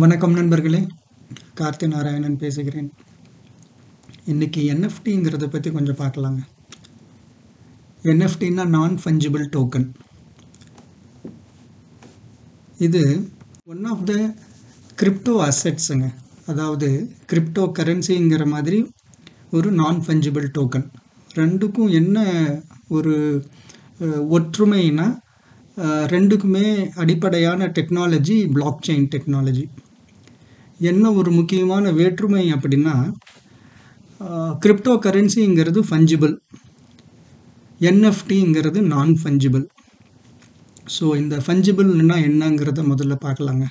[0.00, 0.78] வணக்கம் நண்பர்களே.
[1.58, 2.86] கார்த்தி நாராயணன் பேசுகிறேன்.
[4.24, 6.40] இன்னைக்கு என்எஃப்டிங்கிறத பற்றி கொஞ்சம் பார்க்கலாங்க.
[8.04, 9.86] என்எஃப்டின்னா நான் ஃபஞ்சிபிள் டோக்கன்
[12.78, 13.02] இது
[13.64, 14.14] ஒன் ஆஃப் த
[15.02, 16.08] கிரிப்டோ அசெட்ஸுங்க
[16.46, 16.88] அதாவது
[17.32, 18.78] கிரிப்டோ கரன்சிங்கிற மாதிரி
[19.50, 20.86] ஒரு நான் ஃபஞ்சிபிள் டோக்கன்
[21.34, 22.16] ரெண்டுக்கும் என்ன
[22.88, 23.14] ஒரு
[23.98, 25.08] ஒற்றுமைன்னா ஒற்றுமைனா
[26.12, 26.66] ரெண்டுக்குமே
[27.02, 29.64] அடிப்படையான டெக்னாலஜி பிளாக் செயின் டெக்னாலஜி
[30.90, 32.94] என்ன ஒரு முக்கியமான வேற்றுமை அப்படின்னா
[34.64, 36.34] கிரிப்டோ கரன்சிங்கிறது ஃபஞ்சிபிள்
[37.90, 39.64] என்எஃப்டிங்கிறது நான் ஃபஞ்சிபிள்
[40.94, 43.64] ஸோ இந்த ஃபஞ்சிபிள்னா என்னங்கிறத முதல்ல பார்க்கலாங்க.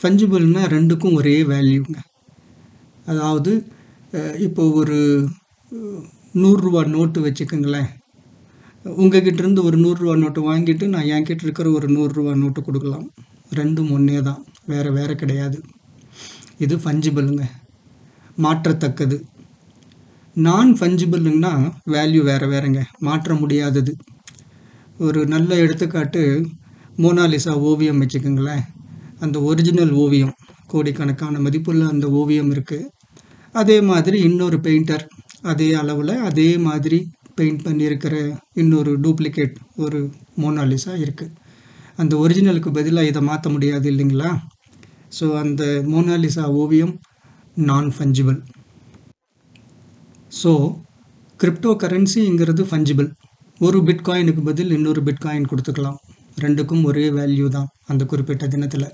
[0.00, 1.98] ஃபஞ்சிபிள்னா ரெண்டுக்கும் ஒரே வேல்யூங்க
[3.06, 3.52] அதாவது
[4.46, 4.98] இப்போ ஒரு
[6.42, 7.90] நூறுரூவா நோட்டு வச்சுக்கோங்களேன்.
[8.84, 13.06] உங்ககிட்டேருந்து ஒரு நூறுரூவா நோட்டு வாங்கிட்டு நான் என்கிட்ட இருக்கிற ஒரு நூறுரூவா நோட்டு கொடுக்கலாம்.
[13.54, 14.44] ரெண்டும் ஒன்றே தான்.
[14.66, 15.58] வேறு வேறு கிடையாது.
[16.58, 17.44] இது ஃபஞ்சிபிளுங்க
[18.42, 19.16] மாற்றத்தக்கது.
[20.36, 21.52] நான் ஃபஞ்சிபிள்னா
[21.90, 22.82] வேல்யூ வேறு வேறுங்க.
[22.98, 23.94] மாற்ற முடியாதது.
[24.98, 26.22] ஒரு நல்ல எடுத்துக்காட்டு
[26.98, 28.64] மோனாலிசா ஓவியம் வச்சுக்கோங்களேன்.
[29.18, 30.34] அந்த ஒரிஜினல் ஓவியம்
[30.66, 32.90] கோடிக்கணக்கான மதிப்புள்ள அந்த ஓவியம் இருக்குது
[33.52, 35.04] அதே மாதிரி இன்னொரு பெயிண்டர்
[35.42, 36.98] அதே அளவில் அதே மாதிரி
[37.38, 38.14] பெயிண்ட் பண்ணியிருக்கிற
[38.62, 40.00] இன்னொரு டூப்ளிகேட் ஒரு
[40.42, 41.34] மோனாலிசா இருக்குது
[42.00, 44.30] அந்த ஒரிஜினலுக்கு பதிலாக இதை மாற்ற முடியாது இல்லைங்களா?
[45.18, 45.62] ஸோ அந்த
[45.92, 46.94] மோனாலிசா ஓவியம்
[47.68, 48.38] நான் ஃபஞ்சிபிள்
[50.40, 50.52] ஸோ
[51.40, 53.08] கிரிப்டோ கரன்சிங்கிறது ஃபஞ்சிபிள்
[53.60, 55.98] ஒரு பிட்காயினுக்கு பதில் இன்னொரு பிட்காயின் கொடுத்துக்கலாம்.
[56.44, 58.88] ரெண்டுக்கும் ஒரே வேல்யூ தான் அந்த குறிப்பிட்ட தினத்தில்.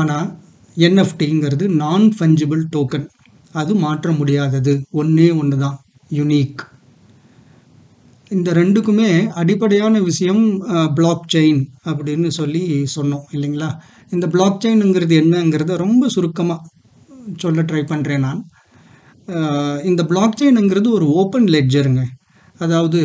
[0.00, 0.28] ஆனால்
[0.76, 3.06] என்எஃப்டிங்கிறது நான் ஃபஞ்சிபிள் டோக்கன்
[3.60, 4.72] அது மாற்ற முடியாதது.
[5.00, 5.76] ஒன்றே ஒன்று தான்
[6.18, 6.62] யுனீக்
[8.34, 10.42] இந்த ரெண்டுக்குமே அடிப்படையான விஷயம்
[10.96, 12.62] பிளாக் செயின் அப்படின்னு சொல்லி
[12.96, 13.70] சொன்னோம் இல்லைங்களா?
[14.14, 16.60] இந்த பிளாக் செயினுங்கிறது என்னங்கிறத ரொம்ப சுருக்கமாக
[17.42, 18.42] சொல்ல ட்ரை பண்ணுறேன் நான்.
[19.90, 22.02] இந்த பிளாக் செயினுங்கிறது ஒரு ஓப்பன் லெட்ஜருங்க
[22.60, 23.00] அதாவது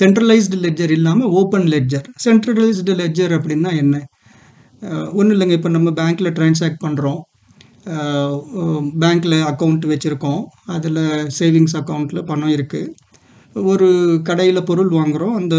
[0.00, 3.96] சென்ட்ரலைஸ்டு லெட்ஜர் இல்லாமல் ஓப்பன் லெட்ஜர் சென்ட்ரலைஸ்டு லெட்ஜர் அப்படின்னா என்ன?
[5.18, 5.56] ஒன்றும் இல்லைங்க.
[5.58, 7.20] இப்போ நம்ம பேங்க்கில் ட்ரான்சாக்ட் பண்ணுறோம்
[9.02, 10.42] பேங்க்கில் அக்கௌண்ட் வச்சுருக்கோம்.
[10.74, 11.02] அதில்
[11.38, 12.92] சேவிங்ஸ் அக்கௌண்ட்டில் பணம் இருக்குது
[13.70, 13.88] ஒரு
[14.28, 15.56] கடையில் பொருள் வாங்குகிறோம் அந்த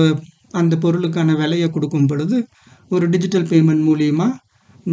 [0.62, 2.38] அந்த பொருளுக்கான விலையை கொடுக்கும் பொழுது
[2.96, 4.38] ஒரு டிஜிட்டல் பேமெண்ட் மூலியமாக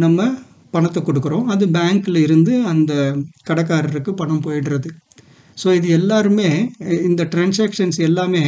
[0.03, 0.27] நம்ம
[0.73, 1.45] பணத்தை கொடுக்குறோம்.
[1.53, 2.93] அது பேங்க்கில் இருந்து அந்த
[3.49, 4.89] கடைக்காரருக்கு பணம் போயிடுறது.
[5.61, 6.49] ஸோ இது எல்லாருமே
[7.09, 8.43] இந்த டிரான்சாக்ஷன்ஸ் எல்லாமே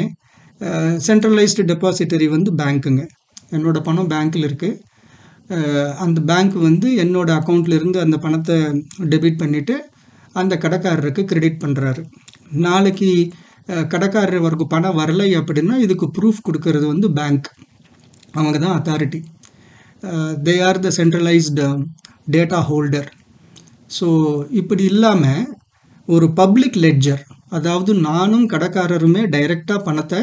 [1.08, 3.04] சென்ட்ரலைஸ்டு டெபாசிட்டரி வந்து பேங்க்குங்க.
[3.56, 4.94] என்னோட பணம் பேங்க்கில் இருக்குது
[6.06, 8.56] அந்த பேங்க் வந்து என்னோட அக்கௌண்ட்லேருந்து அந்த பணத்தை
[9.12, 9.76] டெபிட் பண்ணிவிட்டு
[10.42, 12.02] அந்த கடைக்காரருக்கு கிரெடிட் பண்ணுறாரு
[12.66, 13.10] நாளைக்கு
[13.70, 17.48] கடைக்காரர் அவருக்கு பணம் வரலை அப்படின்னா இதுக்கு ப்ரூஃப் கொடுக்கறது வந்து பேங்க்
[18.34, 19.20] அவங்க தான் authority
[20.44, 21.68] they are the centralised
[22.32, 23.10] data holder
[24.00, 24.08] so
[24.52, 25.44] இப்படி இல்லாமல்
[26.08, 30.22] ஒரு பப்ளிக் லெட்ஜர் அதாவது நானும் கடைக்காரருமே டைரெக்டாக பணத்தை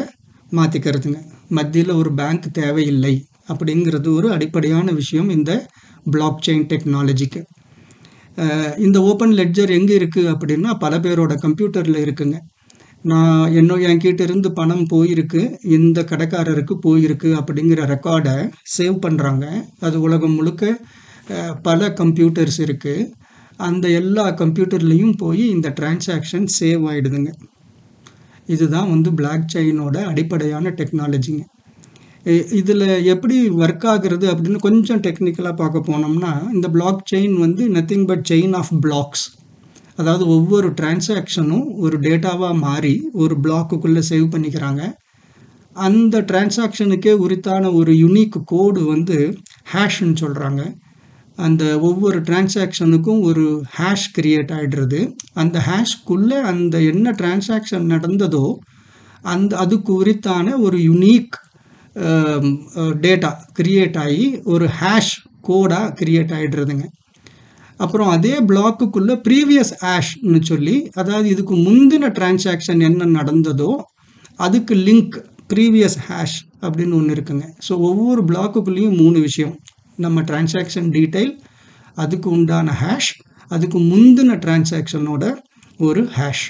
[0.51, 3.13] மாற்றிக்கிறதுங்க மத்தியில் ஒரு பேங்க் தேவையில்லை
[3.49, 5.51] அப்படிங்கிறது ஒரு அடிப்படையான விஷயம் இந்த
[6.05, 7.41] பிளாக் செயின் டெக்னாலஜிக்கு
[8.77, 12.37] இந்த ஓப்பன் லெட்ஜர் எங்கே இருக்குது அப்படின்னா பல பேரோட கம்ப்யூட்டரில் இருக்குங்க.
[13.03, 18.35] நான் என்னோ என்கிட்ட இருந்து பணம் போயிருக்கு இந்த கடைக்காரருக்கு போயிருக்கு அப்படிங்கிற ரெக்கார்டை
[18.75, 19.45] சேவ் பண்ணுறாங்க
[19.79, 20.71] அது உலகம் முழுக்க
[21.61, 23.09] பல கம்ப்யூட்டர்ஸ் இருக்குது
[23.59, 27.31] அந்த எல்லா கம்ப்யூட்டர்லேயும் போய் இந்த டிரான்சாக்ஷன் சேவ் ஆகிடுதுங்க
[28.47, 31.43] இதுதான் வந்து பிளாக் செயினோட அடிப்படையான டெக்னாலஜிங்க
[32.53, 38.25] இதில் எப்படி ஒர்க் ஆகுறது அப்படின்னு கொஞ்சம் டெக்னிக்கலாக பார்க்க போனோம்னா இந்த பிளாக் செயின் வந்து nothing but
[38.29, 39.25] chain of blocks
[39.97, 44.83] அதாவது ஒவ்வொரு டிரான்சாக்ஷனும் ஒரு டேட்டாவாக மாறி ஒரு பிளாக்குக்குள்ளே சேவ் பண்ணிக்கிறாங்க.
[45.75, 49.17] அந்த டிரான்சாக்ஷனுக்கே உரித்தான ஒரு யுனிக் கோடு வந்து
[49.73, 50.63] ஹேஷ்ன்னு சொல்கிறாங்க
[51.37, 53.45] அந்த ஒவ்வொரு டிரான்சாக்ஷனுக்கும் ஒரு
[53.77, 54.99] ஹேஷ் கிரியேட் ஆகிடுறது
[55.33, 58.45] அந்த ஹேஷ்குள்ளே அந்த என்ன டிரான்சாக்ஷன் நடந்ததோ
[59.23, 61.37] அந்த அதுக்கு உரித்தான ஒரு யுனீக்
[63.05, 66.85] டேட்டா கிரியேட் ஆகி ஒரு ஹேஷ் கோடாக கிரியேட் ஆகிடுறதுங்க
[67.77, 73.71] அப்புறம் அதே பிளாக்குக்குள்ளே ப்ரீவியஸ் ஆஷ்னு சொல்லி அதாவது இதுக்கு முந்தின டிரான்சாக்ஷன் என்ன நடந்ததோ
[74.37, 75.15] அதுக்கு லிங்க்
[75.53, 77.45] ப்ரீவியஸ் ஹேஷ் அப்படின்னு ஒன்று இருக்குங்க.
[77.67, 79.53] ஸோ ஒவ்வொரு பிளாக்குக்குள்ளேயும் மூணு விஷயம்.
[79.95, 81.33] நம்ம டிரான்சாக்ஷன் டீட்டெயில்
[81.95, 83.11] அதுக்கு உண்டான ஹேஷ்
[83.47, 85.23] அதுக்கு முந்தின டிரான்சாக்ஷனோட
[85.79, 86.45] ஒரு ஹேஷ்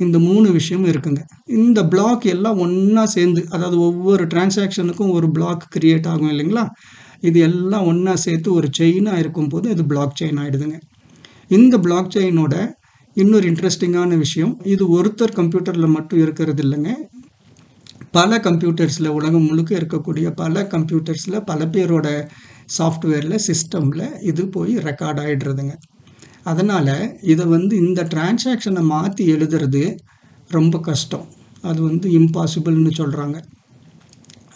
[0.00, 1.20] இந்த மூணு விஷயம் இருக்குங்க.
[1.46, 6.64] இந்த பிளாக் எல்லாம் ஒன்றா சேர்ந்து அதாவது ஒவ்வொரு டிரான்சாக்ஷனுக்கும் ஒரு பிளாக் கிரியேட் ஆகும் இல்லைங்களா?
[7.24, 10.78] இது எல்லாம் ஒன்றா சேர்த்து ஒரு செயினாக இருக்கும்போது அது பிளாக் செயின் ஆகிடுதுங்க
[11.48, 12.54] இந்த பிளாக் செயினோட
[13.16, 16.92] இன்னொரு இன்ட்ரெஸ்டிங்கான விஷயம் இது ஒருத்தர் கம்ப்யூட்டரில் மட்டும் இருக்கிறது இல்லைங்க.
[18.10, 22.08] பல கம்ப்யூட்டர்ஸில் உலகம் முழுக்க இருக்கக்கூடிய பல கம்ப்யூட்டர்ஸில் பல பேரோட
[22.76, 25.74] சாஃப்ட்வேரில் சிஸ்டமில் இது போய் ரெக்கார்ட் ஆகிடுறதுங்க
[26.44, 26.92] அதனால்
[27.24, 29.82] இதை வந்து இந்த டிரான்சாக்ஷனை மாற்றி எழுதுறது
[30.50, 31.26] ரொம்ப கஷ்டம்.
[31.64, 33.36] அது வந்து இம்பாசிபிள்னு சொல்கிறாங்க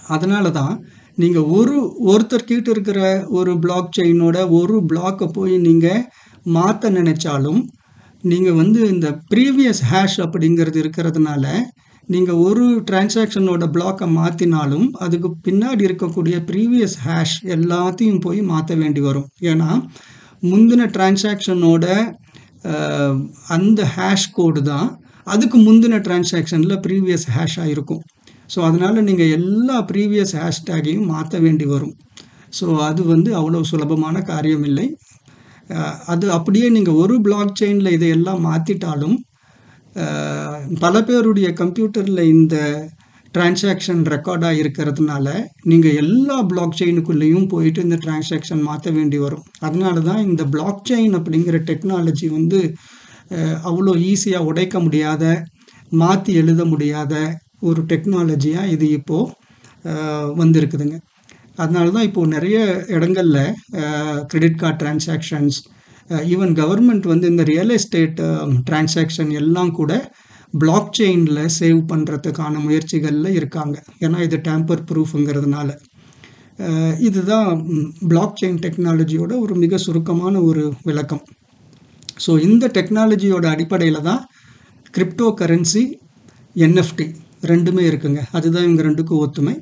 [0.09, 0.75] அதனால தான்
[1.19, 1.77] நீங்கள் ஒரு
[2.11, 6.05] ஒருத்தர்கிட்ட இருக்கிற ஒரு பிளாக் செயினோட ஒரு பிளாக்கை போய் நீங்கள்
[6.57, 7.61] மாற்ற நினச்சாலும்
[8.23, 11.45] நீங்கள் வந்து இந்த ப்ரீவியஸ் ஹேஷ் அப்படிங்கிறது இருக்கிறதுனால
[12.07, 19.29] நீங்கள் ஒரு டிரான்சாக்ஷனோட பிளாக்கை மாற்றினாலும் அதுக்கு பின்னாடி இருக்கக்கூடிய ப்ரீவியஸ் ஹேஷ் எல்லாத்தையும் போய் மாற்ற வேண்டி வரும்.
[19.43, 19.71] ஏன்னா
[20.43, 21.87] முந்தின டிரான்சாக்ஷனோட
[23.57, 24.89] அந்த ஹேஷ் கோடு தான்
[25.25, 28.03] அதுக்கு முந்தின டிரான்சாக்ஷனில் ப்ரீவியஸ் ஹேஷாக இருக்கும்
[28.53, 31.95] ஸோ அதனால் நீங்கள் எல்லா ப்ரீவியஸ் ஹேஷ்டேகையும் மாற்ற வேண்டி வரும்.
[32.59, 34.87] ஸோ அது வந்து அவ்வளோ சுலபமான காரியம் இல்லை
[36.13, 39.17] அது அப்படியே நீங்கள் ஒரு பிளாக் செயினில் இதையெல்லாம் மாற்றிட்டாலும்
[40.85, 42.57] பல பேருடைய கம்ப்யூட்டரில் இந்த
[43.35, 45.27] டிரான்சாக்ஷன் ரெக்கார்டாக இருக்கிறதுனால
[45.71, 49.45] நீங்கள் எல்லா பிளாக் செயினுக்குள்ளேயும் போயிட்டு இந்த டிரான்சாக்ஷன் மாற்ற வேண்டி வரும்.
[49.67, 52.61] அதனால தான் இந்த பிளாக் செயின் அப்படிங்கிற டெக்னாலஜி வந்து
[53.71, 55.25] அவ்வளோ ஈஸியாக உடைக்க முடியாத
[56.03, 57.15] மாற்றி எழுத முடியாத
[57.69, 59.33] ஒரு டெக்னாலஜியாக இது இப்போது
[60.41, 60.97] வந்திருக்குதுங்க.
[61.63, 62.59] அதனால தான் இப்போது நிறைய
[62.97, 63.43] இடங்களில்
[64.31, 65.59] credit card transactions
[66.35, 68.21] even government வந்து இந்த ரியல் எஸ்டேட்
[68.69, 69.93] டிரான்சாக்ஷன் எல்லாம் கூட
[70.61, 73.77] பிளாக் செயினில் சேவ் பண்ணுறதுக்கான முயற்சிகளில் இருக்காங்க.
[74.05, 75.69] ஏன்னா இது டேம்பர் ப்ரூஃபுங்கிறதுனால
[77.09, 77.49] இதுதான்
[78.11, 81.25] பிளாக் செயின் டெக்னாலஜியோட ஒரு மிக சுருக்கமான ஒரு விளக்கம்.
[82.25, 84.23] ஸோ இந்த டெக்னாலஜியோட அடிப்படையில் தான்
[84.97, 85.85] கிரிப்டோ கரன்சி
[86.67, 87.07] என்எஃப்டி
[87.43, 88.21] ரெண்டுமே இருக்குங்க.
[88.37, 89.55] அதுதான் இவங்க ரெண்டுக்கும் ஒத்துமை.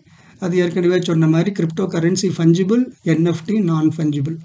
[0.44, 1.50] அது ஏற்கனவே சொன்ன மாதிரி
[1.94, 2.82] cryptocurrency fungible
[3.12, 4.36] NFT non fungible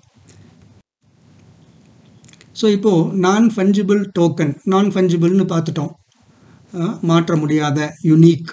[2.59, 5.91] so இப்போது நான் ஃபஞ்சிபிள் டோக்கன் நான் ஃபஞ்சிபிள்னு பார்த்துட்டோம்
[7.09, 7.77] மாற்ற முடியாத
[8.09, 8.51] யுனீக்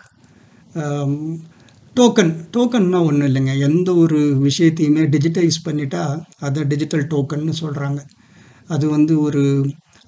[1.96, 3.52] டோக்கன் டோக்கன்னா ஒன்றும் இல்லைங்க.
[3.68, 6.02] எந்த ஒரு விஷயத்தையுமே டிஜிட்டைஸ் பண்ணிட்டா
[6.46, 8.00] அதை டிஜிட்டல் டோக்கன்னு சொல்கிறாங்க
[8.74, 9.42] அது வந்து ஒரு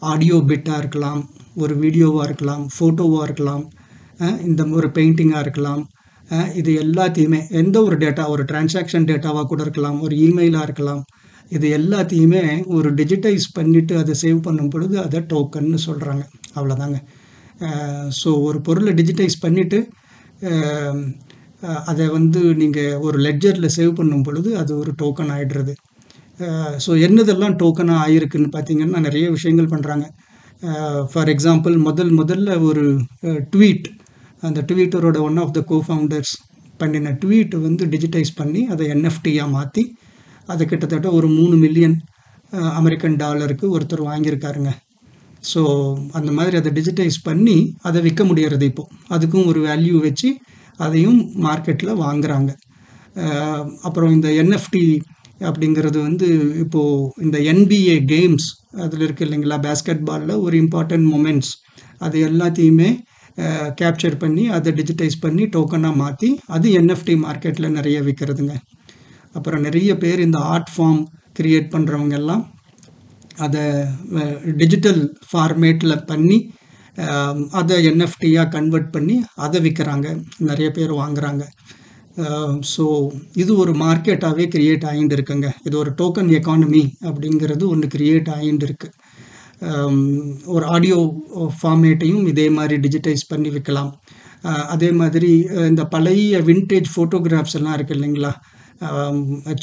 [0.03, 1.21] ஆடியோ பிட்டாக இருக்கலாம்
[1.63, 3.65] ஒரு வீடியோவாக இருக்கலாம் ஃபோட்டோவாக இருக்கலாம்
[4.49, 5.83] இந்த ஒரு பெயிண்டிங்காக இருக்கலாம்.
[6.55, 11.03] இது எல்லாத்தையுமே எந்த ஒரு டேட்டா ஒரு டிரான்சாக்ஷன் டேட்டாவாக கூட இருக்கலாம் ஒரு இமெயிலாக இருக்கலாம்.
[11.53, 12.43] இது எல்லாத்தையுமே
[12.77, 16.23] ஒரு டிஜிட்டைஸ் பண்ணிவிட்டு அதை சேவ் பண்ணும் பொழுது அதை டோக்கன்னு சொல்கிறாங்க
[16.59, 16.99] அவ்வளோதாங்க
[18.21, 19.79] ஸோ ஒரு பொருளை டிஜிட்டைஸ் பண்ணிவிட்டு
[21.85, 25.75] அதை வந்து நீங்கள் ஒரு லெட்ஜரில் சேவ் பண்ணும் பொழுது அது ஒரு டோக்கன் ஆகிடுறது
[26.85, 30.07] ஸோ என்னதெல்லாம் டோக்கனாக ஆகிருக்குன்னு பார்த்தீங்கன்னா நிறைய விஷயங்கள் பண்ணுறாங்க
[31.13, 32.85] ஃபார் எக்ஸாம்பிள் முதல் முதல்ல ஒரு
[33.51, 33.89] ட்வீட்
[34.49, 36.33] அந்த ட்வீட்டரோட one of the cofounders
[36.81, 39.83] பண்ணின ட்வீட் வந்து டிஜிட்டைஸ் பண்ணி அதை என்எஃப்டியாக மாற்றி
[40.53, 41.97] அதை கிட்டத்தட்ட ஒரு மூணு மில்லியன்
[42.79, 44.71] அமெரிக்கன் டாலருக்கு ஒருத்தர் வாங்கியிருக்காருங்க.
[45.51, 45.61] ஸோ
[46.19, 47.57] அந்த மாதிரி அதை டிஜிட்டைஸ் பண்ணி
[47.89, 50.29] அதை விற்க முடியறது இப்போது அதுக்கும் ஒரு வேல்யூ வச்சு
[50.85, 52.51] அதையும் மார்க்கெட்டில் வாங்குறாங்க.
[53.87, 54.85] அப்புறம் இந்த என்எஃப்டி
[55.49, 56.27] அப்படிங்கிறது வந்து
[56.65, 58.49] இப்போது இந்த என்பிஏ கேம்ஸ்
[58.85, 61.53] அதில் இருக்குது இல்லைங்களா பேஸ்கெட் பாலில் ஒரு இம்பார்ட்டண்ட் மொமெண்ட்ஸ்
[62.07, 62.91] அது எல்லாத்தையுமே
[63.81, 68.57] கேப்சர் பண்ணி அதை டிஜிட்டைஸ் பண்ணி டோக்கனாக மாற்றி அது என்எஃப்டி மார்க்கெட்டில் நிறைய விற்கிறதுங்க
[69.35, 71.03] அப்புறம் நிறைய பேர் இந்த ஆர்ட் ஃபார்ம்
[71.33, 72.43] க்ரியேட் பண்ணுறவங்க எல்லாம்
[73.37, 73.65] அதை
[74.57, 76.39] டிஜிட்டல் ஃபார்மேட்டில் பண்ணி
[77.53, 80.09] அதை என்எஃப்டியாக கன்வெர்ட் பண்ணி அதை விற்கிறாங்க
[80.41, 81.45] நிறைய பேர் வாங்குகிறாங்க
[82.67, 82.85] ஸோ
[83.37, 88.95] இது ஒரு மார்க்கெட்டாகவே க்ரியேட் ஆகிட்டு இருக்குங்க இது ஒரு டோக்கன் எக்கானமி அப்படிங்கிறது ஒன்று க்ரியேட் ஆகிட்டு இருக்குது
[90.55, 90.99] ஒரு ஆடியோ
[91.59, 93.91] ஃபார்மேட்டையும் இதே மாதிரி டிஜிட்டைஸ் பண்ணி விற்கலாம்
[94.75, 95.31] அதே மாதிரி
[95.71, 98.33] இந்த பழைய வின்டேஜ் ஃபோட்டோகிராஃப்ஸ் எல்லாம் இருக்குது இல்லைங்களா?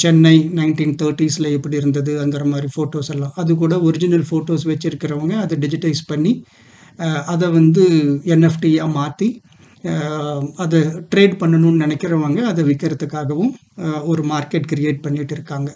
[0.01, 3.33] சென்னை நைன்டீன் தேர்ட்டிஸில் எப்படி இருந்தது அங்கிற மாதிரி ஃபோட்டோஸ் எல்லாம்.
[3.41, 6.33] அது கூட ஒரிஜினல் ஃபோட்டோஸ் வச்சுருக்கிறவங்க அதை டிஜிட்டைஸ் பண்ணி
[7.33, 7.83] அதை வந்து
[8.35, 9.29] என்எஃப்டியாக மாற்றி
[10.63, 10.79] அதை
[11.11, 13.53] ட்ரேட் பண்ணணும்னு நினைக்கிறவங்க அதை விற்கிறதுக்காகவும்
[14.11, 15.69] ஒரு மார்க்கெட் க்ரியேட் பண்ணிகிட்டு இருக்காங்க.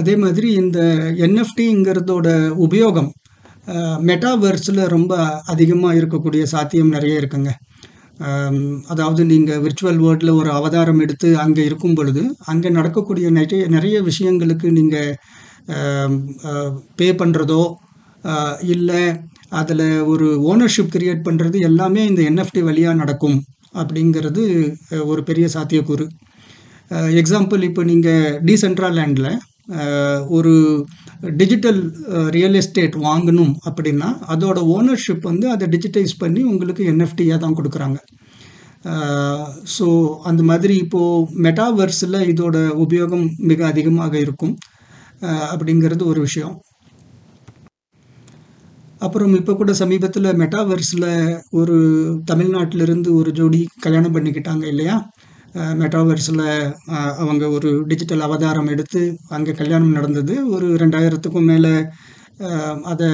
[0.00, 0.80] அதே மாதிரி இந்த
[1.26, 2.28] என்எஃப்டிங்கிறதோட
[2.66, 3.10] உபயோகம்
[4.08, 5.12] மெட்டாவர்ஸில் ரொம்ப
[5.52, 7.50] அதிகமாக இருக்கக்கூடிய சாத்தியம் நிறைய இருக்குங்க.
[8.92, 14.68] அதாவது நீங்கள் விர்ச்சுவல் வேர்ல்டில் ஒரு அவதாரம் எடுத்து அங்கே இருக்கும் பொழுது அங்கே நடக்கக்கூடிய நிறைய நிறைய விஷயங்களுக்கு
[14.78, 15.10] நீங்கள்
[17.00, 17.62] பே பண்ணுறதோ
[18.74, 19.02] இல்லை
[19.60, 23.38] அதில் ஒரு ஓனர்ஷிப் கிரியேட் பண்ணுறது எல்லாமே இந்த என்எஃப்டி வழியாக நடக்கும்
[23.80, 24.42] அப்படிங்கிறது
[25.10, 26.06] ஒரு பெரிய சாத்தியக்கூறு.
[27.20, 29.30] எக்ஸாம்பிள் இப்போ நீங்கள் டீசென்ட்ரா லேண்டில்
[30.36, 30.52] ஒரு
[31.40, 31.80] டிஜிட்டல்
[32.36, 37.98] ரியல் எஸ்டேட் வாங்கணும் அப்படின்னா அதோட ஓனர்ஷிப் வந்து அதை டிஜிட்டைஸ் பண்ணி உங்களுக்கு என்எஃப்டியாக தான் கொடுக்குறாங்க.
[39.76, 39.86] ஸோ
[40.30, 44.54] அந்த மாதிரி இப்போது மெட்டாவர்ஸில் இதோட உபயோகம் மிக அதிகமாக இருக்கும்.
[45.52, 46.56] அப்படிங்கிறது ஒரு விஷயம்.
[49.06, 51.10] அப்புறம் இப்போ கூட சமீபத்தில் மெட்டாவர்ஸில்
[51.60, 51.76] ஒரு
[52.30, 54.96] தமிழ்நாட்டிலிருந்து ஒரு ஜோடி கல்யாணம் பண்ணிக்கிட்டாங்க இல்லையா?
[55.80, 56.44] மெட்டாவர்ஸில்
[57.22, 59.00] அவங்க ஒரு டிஜிட்டல் அவதாரம் எடுத்து
[59.36, 60.34] அங்கே கல்யாணம் நடந்தது.
[60.54, 61.72] ஒரு ரெண்டாயிரத்துக்கும் மேலே
[62.92, 63.08] அதை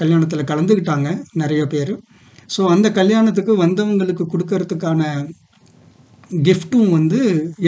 [0.00, 1.10] கல்யாணத்தில் கலந்துக்கிட்டாங்க
[1.42, 1.94] நிறைய பேர்.
[2.54, 5.02] ஸோ அந்த கல்யாணத்துக்கு வந்தவங்களுக்கு கொடுக்கறதுக்கான
[6.48, 7.20] கிஃப்ட்டும் வந்து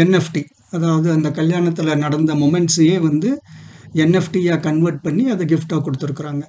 [0.02, 0.42] என்எஃப்டி
[0.76, 3.30] அதாவது அந்த கல்யாணத்தில் நடந்த மொமெண்ட்ஸையே வந்து
[4.04, 6.44] என்எஃப்டியாக கன்வெர்ட் பண்ணி அதை கிஃப்டாக கொடுத்துருக்குறாங்க.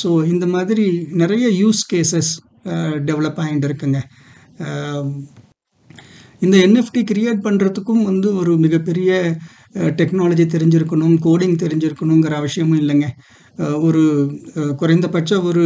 [0.00, 0.86] ஸோ இந்த மாதிரி
[1.22, 2.32] நிறைய யூஸ் கேசஸ்
[3.08, 4.00] டெவலப் ஆகிட்டு இருக்குங்க.
[6.44, 9.10] இந்த என்எஃப்டி கிரியேட் பண்ணுறதுக்கும் வந்து ஒரு மிகப்பெரிய
[9.98, 13.08] டெக்னாலஜி தெரிஞ்சிருக்கணும் கோடிங் தெரிஞ்சிருக்கணுங்கிற அவசியமும் இல்லைங்க.
[13.86, 14.02] ஒரு
[14.80, 15.64] குறைந்தபட்ச ஒரு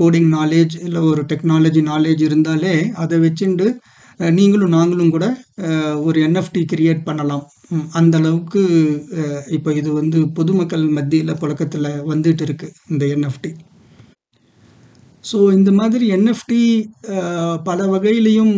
[0.00, 3.66] கோடிங் நாலேஜ் இல்லை ஒரு டெக்னாலஜி நாலேஜ் இருந்தாலே அதை வச்சுண்டு
[4.38, 5.26] நீங்களும் நாங்களும் கூட
[6.06, 7.44] ஒரு என்எஃப்டி கிரியேட் பண்ணலாம்.
[7.98, 8.60] அந்த அளவுக்கு
[9.56, 13.52] இப்போ இது வந்து பொதுமக்கள் மத்தியில் புழக்கத்தில் வந்துட்டு இருக்கு இந்த என்எஃப்டி
[15.30, 16.62] ஸோ இந்த மாதிரி என்எஃப்டி
[17.68, 18.54] பல வகையிலையும்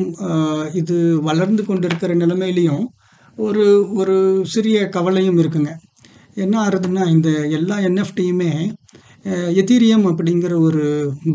[0.81, 0.97] இது
[1.29, 2.85] வளர்ந்து கொண்டிருக்கிற நிலைமையிலையும்
[3.39, 3.65] ஒரு
[4.01, 4.17] ஒரு
[4.55, 5.73] சிறிய கவலையும் இருக்குங்க.
[6.45, 8.53] என்ன ஆறுதுன்னா இந்த எல்லா என்எஃப்டியுமே
[9.61, 10.83] எத்தீரியம் அப்படிங்கிற ஒரு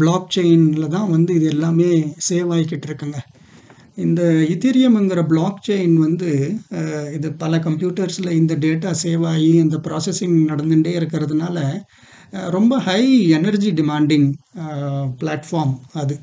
[0.02, 1.90] பிளாக் செயினில் தான் வந்து இது எல்லாமே
[2.28, 3.20] சேவ் ஆகிக்கிட்டு இருக்குங்க.
[4.04, 4.22] இந்த
[4.54, 6.30] இத்தீரியம்ங்கிற பிளாக் செயின் வந்து
[7.18, 11.58] இது பல கம்ப்யூட்டர்ஸில் இந்த டேட்டா சேவ் ஆகி இந்த ப்ராசஸிங் நடந்துகிட்டே இருக்கிறதுனால
[12.56, 13.02] ரொம்ப ஹை
[13.38, 14.28] எனர்ஜி டிமாண்டிங்
[15.22, 16.16] பிளாட்ஃபார்ம் அது.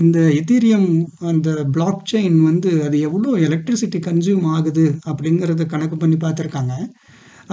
[0.00, 0.88] இந்த எத்தீரியம்
[1.30, 6.74] அந்த பிளாக் செயின் வந்து அது எவ்வளோ எலக்ட்ரிசிட்டி கன்சியூம் ஆகுது அப்படிங்கிறத கணக்கு பண்ணி பார்த்துருக்காங்க.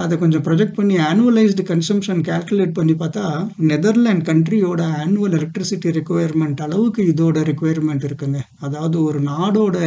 [0.02, 3.24] அதை கொஞ்சம் ப்ரொஜெக்ட் பண்ணி ஆனுவலைஸ்டு கன்சம்ஷன் கேல்குலேட் பண்ணி பார்த்தா
[3.70, 8.40] நெதர்லாண்ட் கண்ட்ரியோட ஆனுவல் எலக்ட்ரிசிட்டி ரெக்குயர்மெண்ட் அளவுக்கு இதோட ரெக்குயர்மெண்ட் இருக்குங்க.
[8.66, 9.78] அதாவது ஒரு நாடோட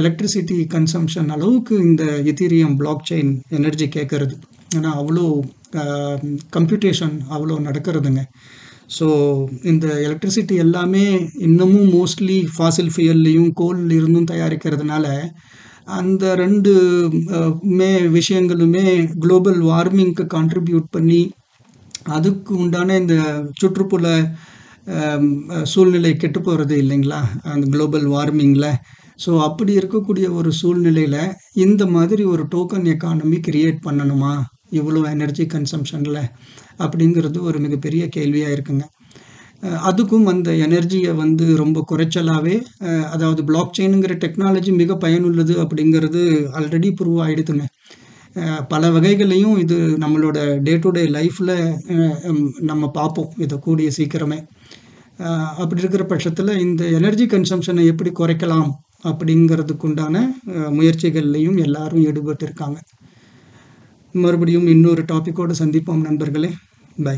[0.00, 4.34] எலக்ட்ரிசிட்டி கன்சம்ஷன் அளவுக்கு இந்த எத்தீரியம் பிளாக் செயின் எனர்ஜி கேட்கறது
[4.76, 5.24] ஏன்னா அவ்வளோ
[6.56, 8.22] கம்ப்யூட்டேஷன் அவ்வளோ நடக்கிறதுங்க.
[8.96, 9.06] ஸோ
[9.70, 11.04] இந்த எலக்ட்ரிசிட்டி எல்லாமே
[11.46, 15.06] இன்னமும் மோஸ்ட்லி ஃபாசில் ஃபியல்லையும் கோல் இருந்தும் தயாரிக்கிறதுனால
[15.98, 16.72] அந்த ரெண்டு
[17.78, 17.88] மே
[18.18, 18.84] விஷயங்களுமே
[19.24, 21.22] குளோபல் வார்மிங்க்கு கான்ட்ரிபியூட் பண்ணி
[22.16, 23.16] அதுக்கு உண்டான இந்த
[23.60, 24.06] சுற்றுப்புற
[25.72, 27.20] சூழ்நிலை கெட்டு போகிறது இல்லைங்களா?
[27.52, 28.70] அந்த குளோபல் வார்மிங்கில்
[29.24, 31.20] ஸோ அப்படி இருக்கக்கூடிய ஒரு சூழ்நிலையில்
[31.64, 34.34] இந்த மாதிரி ஒரு டோக்கன் எக்கானமி கிரியேட் பண்ணணுமா?
[34.80, 36.20] இவ்வளோ எனர்ஜி கன்சம்ஷனில்
[36.78, 38.84] அப்படிங்கிறது ஒரு மிகப்பெரிய கேள்வியாக இருக்குங்க.
[39.88, 42.56] அதுக்கும் அந்த எனர்ஜியை வந்து ரொம்ப குறைச்சலாகவே
[43.12, 46.22] அதாவது பிளாக் செயினுங்கிற டெக்னாலஜி மிக பயனுள்ளது அப்படிங்கிறது
[46.58, 47.66] ஆல்ரெடி ப்ரூவ் ஆகிடுதுங்க
[48.68, 51.54] பல வகைகளையும் இது நம்மளோட டே டு டே லைஃப்பில்
[52.70, 54.38] நம்ம பார்ப்போம் இதை கூடிய சீக்கிரமே.
[55.62, 58.70] அப்படி இருக்கிற பட்சத்தில் இந்த எனர்ஜி கன்சம்ஷனை எப்படி குறைக்கலாம்
[59.10, 60.16] அப்படிங்கிறதுக்குண்டான
[60.78, 62.78] முயற்சிகள்லையும் எல்லாரும் ஈடுபட்டு இருக்காங்க
[64.14, 66.50] மறுபடியும் இன்னொரு டாப்பிக்கோடு சந்திப்போம் நண்பர்களே.
[67.04, 67.16] பை